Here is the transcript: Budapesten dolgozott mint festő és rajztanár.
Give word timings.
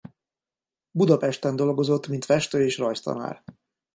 Budapesten 0.91 1.55
dolgozott 1.55 2.07
mint 2.07 2.25
festő 2.25 2.63
és 2.65 2.77
rajztanár. 2.77 3.43